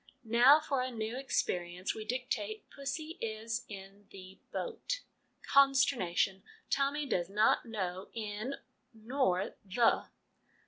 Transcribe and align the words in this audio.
Now 0.23 0.59
for 0.59 0.81
a 0.81 0.89
new 0.89 1.15
experience. 1.15 1.93
We 1.93 2.05
dictate' 2.05 2.67
pussy 2.75 3.19
is 3.21 3.65
in 3.69 4.07
the 4.09 4.39
boat' 4.51 5.01
Consternation! 5.43 6.41
Tommy 6.71 7.05
does 7.05 7.29
not 7.29 7.67
know' 7.67 8.09
in' 8.31 8.55
nor' 8.95 9.51
the.' 9.63 10.09